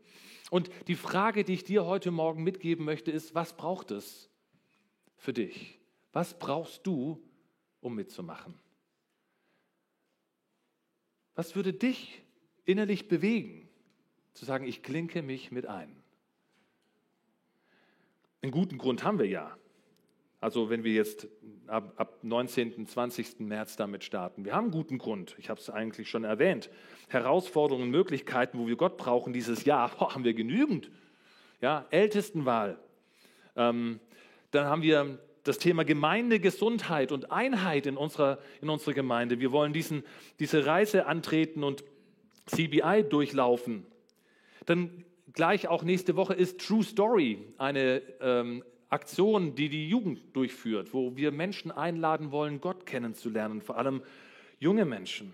[0.50, 4.30] Und die Frage, die ich dir heute Morgen mitgeben möchte, ist, was braucht es
[5.18, 5.80] für dich?
[6.14, 7.22] Was brauchst du,
[7.82, 8.54] um mitzumachen?
[11.40, 12.22] Was würde dich
[12.66, 13.70] innerlich bewegen,
[14.34, 15.96] zu sagen, ich klinke mich mit ein?
[18.42, 19.58] Einen guten Grund haben wir ja.
[20.42, 21.30] Also wenn wir jetzt
[21.68, 23.40] ab, ab 19., 20.
[23.40, 24.44] März damit starten.
[24.44, 25.38] Wir haben einen guten Grund.
[25.40, 26.70] Ich habe es eigentlich schon erwähnt.
[27.08, 30.92] Herausforderungen, Möglichkeiten, wo wir Gott brauchen dieses Jahr, boah, haben wir genügend.
[31.62, 32.78] Ja, Ältestenwahl.
[33.56, 34.02] Ähm,
[34.52, 39.40] dann haben wir das Thema Gemeinde, Gesundheit und Einheit in unserer, in unserer Gemeinde.
[39.40, 40.04] Wir wollen diesen,
[40.40, 41.84] diese Reise antreten und
[42.46, 43.86] CBI durchlaufen.
[44.66, 50.94] Dann gleich auch nächste Woche ist True Story, eine ähm, Aktion, die die Jugend durchführt,
[50.94, 54.02] wo wir Menschen einladen wollen, Gott kennenzulernen, vor allem
[54.60, 55.34] junge Menschen.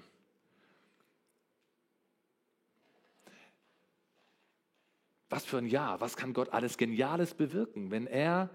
[5.30, 8.50] Was für ein Jahr, was kann Gott alles Geniales bewirken, wenn er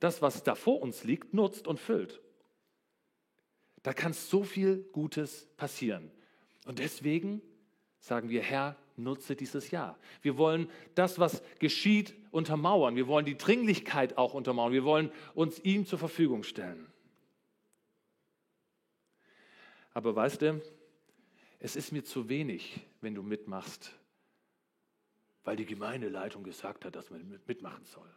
[0.00, 2.20] das, was da vor uns liegt, nutzt und füllt?
[3.82, 6.10] Da kann so viel Gutes passieren.
[6.66, 7.40] Und deswegen
[7.98, 9.98] sagen wir, Herr, nutze dieses Jahr.
[10.22, 12.96] Wir wollen das, was geschieht, untermauern.
[12.96, 14.72] Wir wollen die Dringlichkeit auch untermauern.
[14.72, 16.86] Wir wollen uns ihm zur Verfügung stellen.
[19.92, 20.62] Aber weißt du,
[21.58, 23.92] es ist mir zu wenig, wenn du mitmachst,
[25.44, 28.08] weil die Gemeindeleitung gesagt hat, dass man mitmachen soll.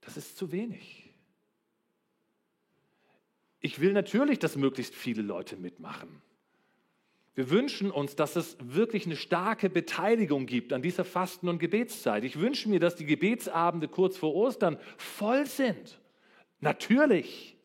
[0.00, 1.10] Das ist zu wenig.
[3.60, 6.22] Ich will natürlich, dass möglichst viele Leute mitmachen.
[7.34, 12.24] Wir wünschen uns, dass es wirklich eine starke Beteiligung gibt an dieser Fasten- und Gebetszeit.
[12.24, 16.00] Ich wünsche mir, dass die Gebetsabende kurz vor Ostern voll sind.
[16.60, 17.56] Natürlich.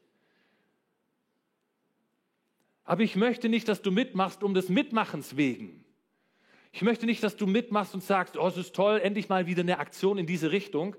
[2.84, 5.84] Aber ich möchte nicht, dass du mitmachst um des Mitmachens wegen.
[6.72, 9.62] Ich möchte nicht, dass du mitmachst und sagst, oh, es ist toll, endlich mal wieder
[9.62, 10.96] eine Aktion in diese Richtung.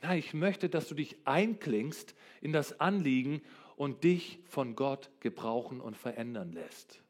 [0.00, 3.42] Nein, ich möchte, dass du dich einklingst in das Anliegen
[3.76, 7.02] und dich von Gott gebrauchen und verändern lässt.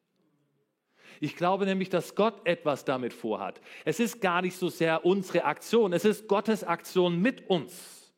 [1.20, 3.61] Ich glaube nämlich, dass Gott etwas damit vorhat.
[3.85, 8.12] Es ist gar nicht so sehr unsere Aktion, es ist Gottes Aktion mit uns.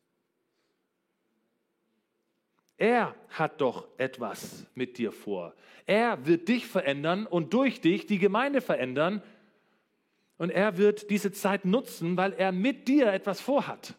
[2.77, 5.53] Er hat doch etwas mit dir vor.
[5.85, 9.21] Er wird dich verändern und durch dich die Gemeinde verändern.
[10.37, 13.93] Und er wird diese Zeit nutzen, weil er mit dir etwas vorhat.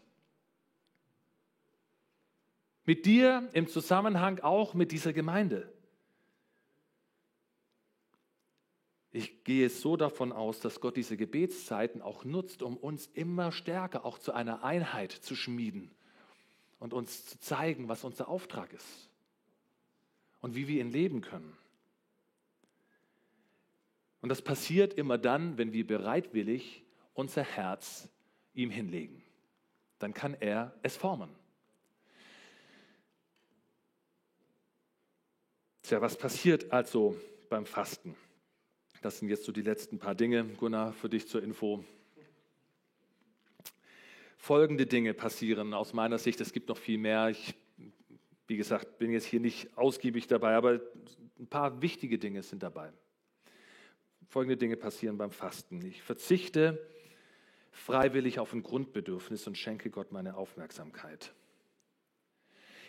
[2.85, 5.73] Mit dir im Zusammenhang auch mit dieser Gemeinde.
[9.13, 14.07] Ich gehe so davon aus, dass Gott diese Gebetszeiten auch nutzt, um uns immer stärker
[14.07, 15.91] auch zu einer Einheit zu schmieden
[16.79, 19.11] und uns zu zeigen, was unser Auftrag ist
[20.41, 21.57] und wie wir ihn leben können.
[24.23, 28.09] Und das passiert immer dann, wenn wir bereitwillig unser Herz
[28.55, 29.23] ihm hinlegen.
[29.99, 31.42] Dann kann er es formen.
[35.83, 37.17] Tja, was passiert also
[37.49, 38.15] beim Fasten?
[39.01, 41.85] Das sind jetzt so die letzten paar Dinge, Gunnar, für dich zur Info.
[44.37, 46.41] Folgende Dinge passieren aus meiner Sicht.
[46.41, 47.31] Es gibt noch viel mehr.
[47.31, 47.57] Ich,
[48.47, 50.81] wie gesagt, bin jetzt hier nicht ausgiebig dabei, aber
[51.41, 52.93] ein paar wichtige Dinge sind dabei.
[54.29, 55.85] folgende Dinge passieren beim Fasten.
[55.85, 56.79] Ich verzichte
[57.73, 61.35] freiwillig auf ein Grundbedürfnis und schenke Gott meine Aufmerksamkeit.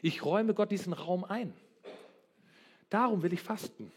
[0.04, 1.56] Ich räume Gott diesen Raum ein.
[2.94, 3.92] Darum will ich fasten.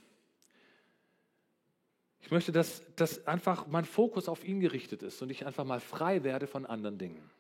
[2.20, 5.80] Ich möchte, dass, dass einfach mein Fokus auf ihn gerichtet ist und ich einfach mal
[5.80, 7.30] frei werde von anderen Dingen.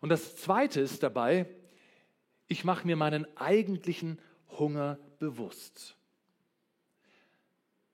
[0.00, 1.46] Und das Zweite ist dabei,
[2.48, 4.18] ich mache mir meinen eigentlichen
[4.58, 5.96] Hunger bewusst.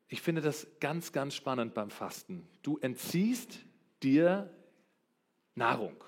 [0.09, 2.49] Ich finde das ganz, ganz spannend beim Fasten.
[2.63, 3.59] Du entziehst
[4.03, 4.49] dir
[5.55, 6.03] Nahrung.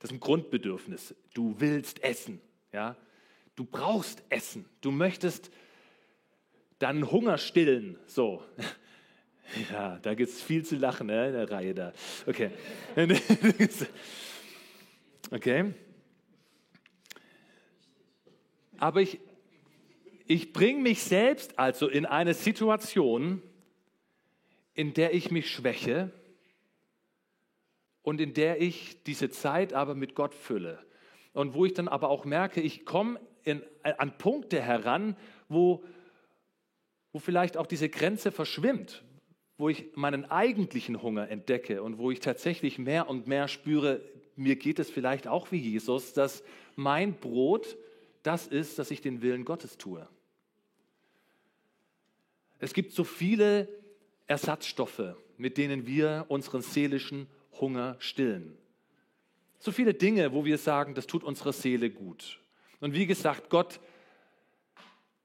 [0.00, 1.14] Das ist ein Grundbedürfnis.
[1.32, 2.40] Du willst essen.
[2.72, 2.96] Ja?
[3.54, 4.64] Du brauchst Essen.
[4.80, 5.50] Du möchtest
[6.78, 7.98] deinen Hunger stillen.
[8.06, 8.42] So.
[9.70, 11.92] Ja, da gibt es viel zu lachen ne, in der Reihe da.
[12.26, 12.52] Okay.
[15.30, 15.72] Okay.
[18.76, 19.18] Aber ich,
[20.26, 23.42] ich bringe mich selbst also in eine Situation,
[24.74, 26.10] in der ich mich schwäche
[28.02, 30.84] und in der ich diese Zeit aber mit Gott fülle.
[31.32, 33.20] Und wo ich dann aber auch merke, ich komme
[33.82, 35.16] an Punkte heran,
[35.48, 35.82] wo,
[37.12, 39.02] wo vielleicht auch diese Grenze verschwimmt,
[39.58, 44.00] wo ich meinen eigentlichen Hunger entdecke und wo ich tatsächlich mehr und mehr spüre,
[44.36, 46.42] mir geht es vielleicht auch wie Jesus, dass
[46.76, 47.76] mein Brot
[48.22, 50.06] das ist, dass ich den Willen Gottes tue.
[52.60, 53.68] Es gibt so viele
[54.28, 57.26] Ersatzstoffe, mit denen wir unseren seelischen
[57.60, 58.56] Hunger stillen.
[59.62, 62.40] So viele Dinge, wo wir sagen, das tut unserer Seele gut.
[62.80, 63.78] Und wie gesagt, Gott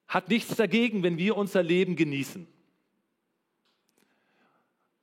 [0.07, 2.45] hat nichts dagegen, wenn wir unser Leben genießen.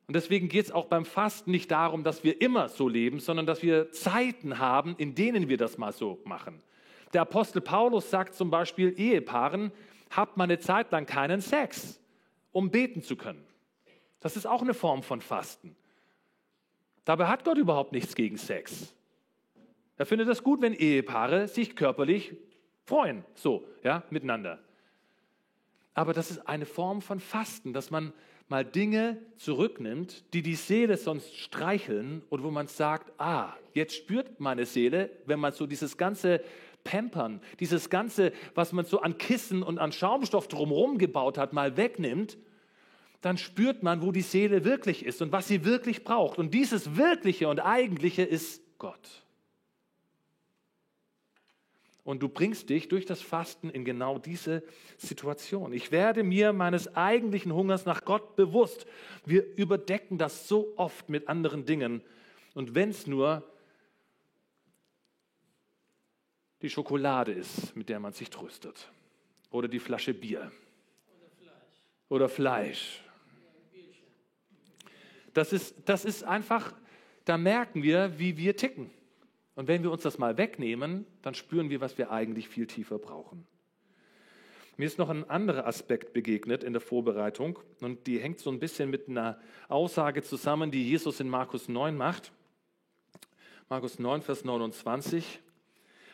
[0.07, 3.45] Und deswegen geht es auch beim Fasten nicht darum, dass wir immer so leben, sondern
[3.45, 6.63] dass wir Zeiten haben, in denen wir das mal so machen.
[7.13, 9.73] Der Apostel Paulus sagt zum Beispiel Ehepaaren,
[10.11, 11.99] habt mal eine Zeit lang keinen Sex,
[12.53, 13.45] um beten zu können.
[14.21, 15.75] Das ist auch eine Form von Fasten.
[17.05, 18.95] Dabei hat Gott überhaupt nichts gegen Sex.
[19.97, 22.35] Er findet es gut, wenn Ehepaare sich körperlich
[22.85, 24.59] freuen, so, ja, miteinander.
[25.95, 28.13] Aber das ist eine Form von Fasten, dass man
[28.49, 34.41] mal Dinge zurücknimmt, die die Seele sonst streicheln und wo man sagt, ah, jetzt spürt
[34.41, 36.43] meine Seele, wenn man so dieses ganze
[36.83, 41.77] Pampern, dieses ganze, was man so an Kissen und an Schaumstoff drumherum gebaut hat, mal
[41.77, 42.37] wegnimmt,
[43.23, 46.39] dann spürt man, wo die Seele wirklich ist und was sie wirklich braucht.
[46.39, 49.24] Und dieses Wirkliche und Eigentliche ist Gott.
[52.05, 54.63] Und du bringst dich durch das Fasten in genau diese
[54.99, 55.73] Situation.
[55.73, 58.87] Ich werde mir meines eigentlichen Hungers nach Gott bewusst.
[59.25, 62.03] Wir überdecken das so oft mit anderen Dingen.
[62.53, 63.43] Und wenn es nur
[66.61, 68.91] die Schokolade ist, mit der man sich tröstet.
[69.51, 70.53] Oder die Flasche Bier.
[71.11, 71.61] Oder Fleisch.
[72.09, 73.01] Oder Fleisch.
[75.33, 76.75] Das ist, das ist einfach,
[77.25, 78.91] da merken wir, wie wir ticken.
[79.55, 82.99] Und wenn wir uns das mal wegnehmen, dann spüren wir, was wir eigentlich viel tiefer
[82.99, 83.47] brauchen.
[84.77, 88.59] Mir ist noch ein anderer Aspekt begegnet in der Vorbereitung und die hängt so ein
[88.59, 92.33] bisschen mit einer Aussage zusammen, die Jesus in Markus 9 macht.
[93.69, 95.41] Markus 9, Vers 29.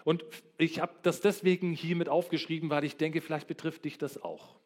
[0.04, 0.24] Und
[0.58, 4.56] ich habe das deswegen hier mit aufgeschrieben, weil ich denke, vielleicht betrifft dich das auch.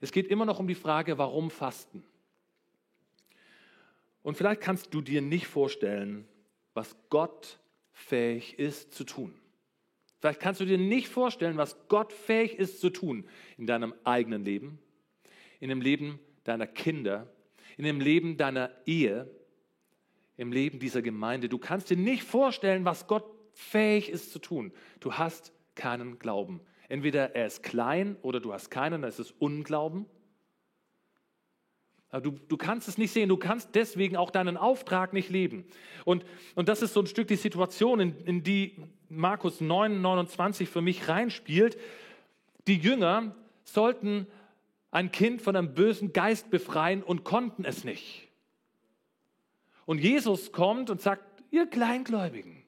[0.00, 2.04] Es geht immer noch um die Frage, warum fasten?
[4.22, 6.26] Und vielleicht kannst du dir nicht vorstellen,
[6.72, 7.58] was Gott
[7.94, 9.34] fähig ist zu tun.
[10.20, 13.26] Vielleicht kannst du dir nicht vorstellen, was Gott fähig ist zu tun
[13.56, 14.78] in deinem eigenen Leben,
[15.60, 17.32] in dem Leben deiner Kinder,
[17.76, 19.30] in dem Leben deiner Ehe,
[20.36, 21.48] im Leben dieser Gemeinde.
[21.48, 24.72] Du kannst dir nicht vorstellen, was Gott fähig ist zu tun.
[25.00, 26.60] Du hast keinen Glauben.
[26.88, 30.06] Entweder er ist klein oder du hast keinen, das ist Unglauben.
[32.22, 35.64] Du, du kannst es nicht sehen, du kannst deswegen auch deinen Auftrag nicht leben.
[36.04, 36.24] Und,
[36.54, 38.76] und das ist so ein Stück die Situation, in, in die
[39.08, 41.78] Markus 9, 29 für mich reinspielt.
[42.66, 43.34] Die Jünger
[43.64, 44.26] sollten
[44.90, 48.28] ein Kind von einem bösen Geist befreien und konnten es nicht.
[49.86, 52.64] Und Jesus kommt und sagt, ihr Kleingläubigen,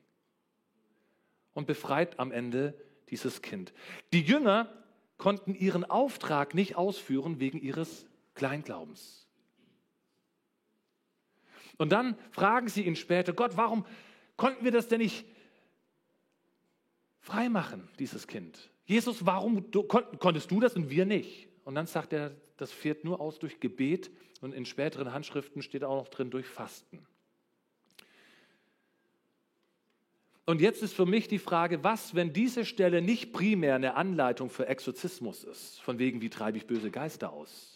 [1.57, 2.75] und befreit am Ende
[3.09, 3.73] dieses Kind.
[4.13, 4.71] Die Jünger
[5.17, 9.26] konnten ihren Auftrag nicht ausführen wegen ihres Kleinglaubens.
[11.79, 13.85] Und dann fragen sie ihn später, Gott, warum
[14.37, 15.27] konnten wir das denn nicht
[17.21, 18.71] freimachen, dieses Kind?
[18.87, 19.71] Jesus, warum
[20.19, 21.49] konntest du das und wir nicht?
[21.65, 24.11] Und dann sagt er, das führt nur aus durch Gebet
[24.41, 27.05] und in späteren Handschriften steht auch noch drin durch Fasten.
[30.45, 34.49] Und jetzt ist für mich die Frage, was, wenn diese Stelle nicht primär eine Anleitung
[34.49, 37.76] für Exorzismus ist, von wegen, wie treibe ich böse Geister aus,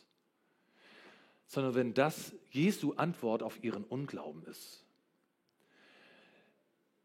[1.50, 4.84] sondern wenn das Jesu Antwort auf ihren Unglauben ist.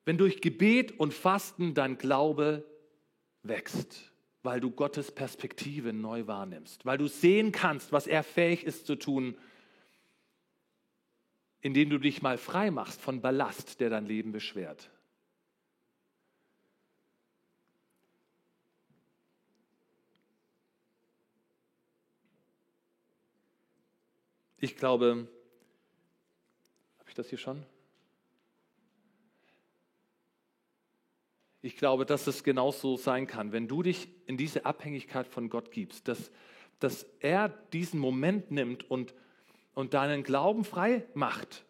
[0.05, 2.63] Wenn durch Gebet und Fasten dein Glaube
[3.41, 4.11] wächst,
[4.43, 8.95] weil du Gottes Perspektive neu wahrnimmst, weil du sehen kannst, was er fähig ist zu
[8.95, 9.35] tun,
[11.61, 14.91] indem du dich mal frei machst von Ballast, der dein Leben beschwert.
[24.66, 25.28] Ich glaube,
[26.97, 27.63] habe ich das hier schon?
[31.61, 35.70] Ich glaube, dass es genauso sein kann, wenn du dich in diese Abhängigkeit von Gott
[35.70, 36.32] gibst, dass,
[36.80, 39.13] dass er diesen Moment nimmt und,
[39.76, 41.63] und deinen Glauben frei macht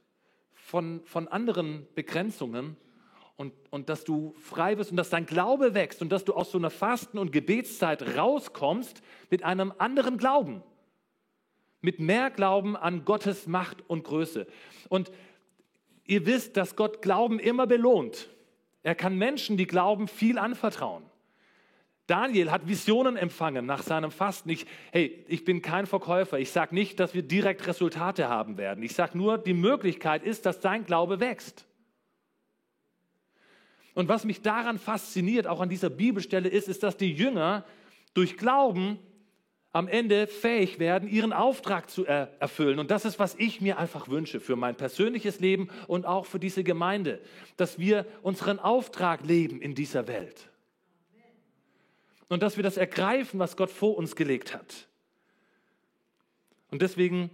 [0.53, 2.77] von, von anderen Begrenzungen
[3.35, 6.49] und, und dass du frei bist und dass dein Glaube wächst und dass du aus
[6.49, 10.63] so einer Fasten- und Gebetszeit rauskommst mit einem anderen Glauben,
[11.85, 14.47] mit mehr Glauben an Gottes Macht und Größe.
[14.89, 15.11] Und
[16.03, 18.29] ihr wisst, dass Gott Glauben immer belohnt.
[18.83, 21.03] Er kann Menschen, die glauben, viel anvertrauen.
[22.07, 24.49] Daniel hat Visionen empfangen nach seinem Fasten.
[24.49, 26.37] Ich, hey, ich bin kein Verkäufer.
[26.37, 28.83] Ich sage nicht, dass wir direkt Resultate haben werden.
[28.83, 31.65] Ich sage nur, die Möglichkeit ist, dass dein Glaube wächst.
[33.95, 37.65] Und was mich daran fasziniert, auch an dieser Bibelstelle, ist, ist, dass die Jünger
[38.13, 38.99] durch Glauben
[39.75, 42.79] am Ende fähig werden, ihren Auftrag zu er erfüllen.
[42.79, 46.39] Und das ist, was ich mir einfach wünsche für mein persönliches Leben und auch für
[46.39, 47.19] diese Gemeinde,
[47.57, 50.49] dass wir unseren Auftrag leben in dieser Welt.
[52.29, 54.87] Und dass wir das ergreifen, was Gott vor uns gelegt hat.
[56.71, 57.29] Und deswegen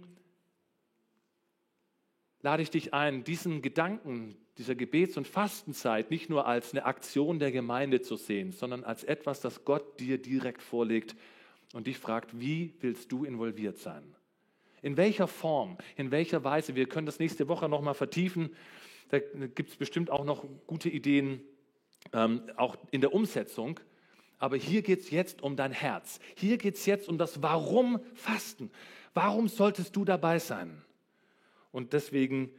[2.40, 7.38] lade ich dich ein, diesen Gedanken dieser Gebets- und Fastenzeit nicht nur als eine Aktion
[7.38, 11.14] der Gemeinde zu sehen, sondern als etwas, das Gott dir direkt vorlegt
[11.72, 14.02] und dich fragt, wie willst du involviert sein?
[14.82, 16.74] In welcher Form, in welcher Weise?
[16.74, 18.54] Wir können das nächste Woche nochmal vertiefen.
[19.10, 21.40] Da gibt es bestimmt auch noch gute Ideen,
[22.12, 23.78] ähm, auch in der Umsetzung.
[24.38, 26.18] Aber hier geht es jetzt um dein Herz.
[26.34, 28.70] Hier geht es jetzt um das Warum Fasten.
[29.14, 30.82] Warum solltest du dabei sein?
[31.70, 32.50] Und deswegen,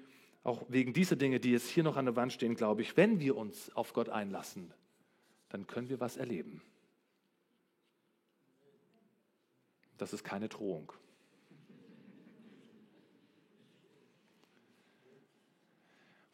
[0.43, 3.19] auch wegen dieser Dinge, die jetzt hier noch an der Wand stehen, glaube ich, wenn
[3.19, 4.73] wir uns auf Gott einlassen,
[5.49, 6.61] dann können wir was erleben.
[9.97, 10.91] Das ist keine Drohung.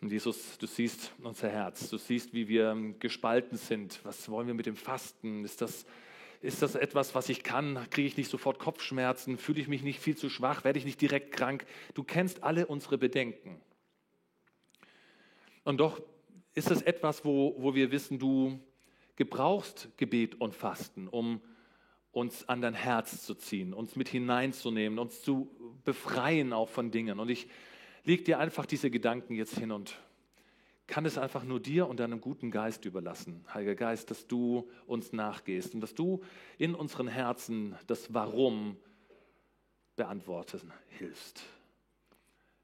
[0.02, 4.00] Und Jesus, du siehst unser Herz, du siehst, wie wir gespalten sind.
[4.04, 5.44] Was wollen wir mit dem Fasten?
[5.44, 5.86] Ist das,
[6.42, 7.86] ist das etwas, was ich kann?
[7.90, 9.38] Kriege ich nicht sofort Kopfschmerzen?
[9.38, 10.64] Fühle ich mich nicht viel zu schwach?
[10.64, 11.66] Werde ich nicht direkt krank?
[11.96, 13.60] Du kennst alle unsere Bedenken.
[15.66, 16.02] Und doch
[16.54, 18.58] ist es etwas, wo, wo wir wissen, du
[19.18, 21.42] gebrauchst Gebet und Fasten, um
[22.12, 25.50] uns an dein Herz zu ziehen, uns mit hineinzunehmen, uns zu
[25.84, 27.20] befreien auch von Dingen.
[27.20, 27.48] Und ich
[28.04, 29.96] lege dir einfach diese Gedanken jetzt hin und
[30.88, 35.14] kann es einfach nur dir und deinem guten Geist überlassen, Heiliger Geist, dass du uns
[35.14, 36.22] nachgehst und dass du
[36.58, 38.76] in unseren Herzen das Warum
[39.96, 41.44] beantworten hilfst.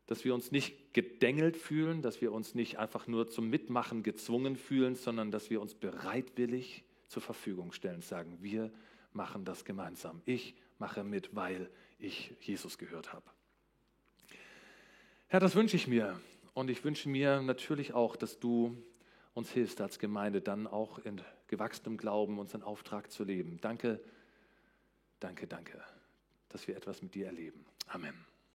[0.08, 4.56] Dass wir uns nicht gedängelt fühlen, dass wir uns nicht einfach nur zum Mitmachen gezwungen
[4.56, 8.72] fühlen, sondern dass wir uns bereitwillig zur Verfügung stellen, sagen wir,
[9.16, 10.22] machen das gemeinsam.
[10.26, 13.26] Ich mache mit, weil ich Jesus gehört habe.
[15.28, 16.20] Herr, das wünsche ich mir.
[16.54, 18.78] Und ich wünsche mir natürlich auch, dass du
[19.34, 23.60] uns hilfst als Gemeinde, dann auch in gewachsenem Glauben unseren Auftrag zu leben.
[23.62, 24.00] Danke,
[25.20, 25.84] danke, danke,
[26.50, 27.66] dass wir etwas mit dir erleben.
[27.88, 28.35] Amen.